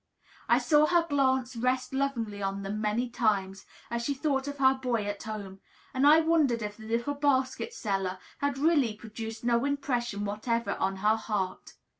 I 0.49 0.57
saw 0.57 0.87
her 0.87 1.05
glance 1.07 1.55
rest 1.55 1.93
lovingly 1.93 2.41
on 2.41 2.63
them 2.63 2.81
many 2.81 3.07
times, 3.07 3.67
as 3.91 4.01
she 4.03 4.15
thought 4.15 4.47
of 4.47 4.57
her 4.57 4.73
boy 4.73 5.05
at 5.05 5.21
home; 5.21 5.59
and 5.93 6.07
I 6.07 6.21
wondered 6.21 6.63
if 6.63 6.77
the 6.77 6.87
little 6.87 7.13
basket 7.13 7.71
seller 7.71 8.17
had 8.39 8.57
really 8.57 8.95
produced 8.95 9.43
no 9.43 9.63
impression 9.63 10.25
whatever 10.25 10.71
on 10.77 10.95
her 11.05 11.17
heart. 11.17 11.73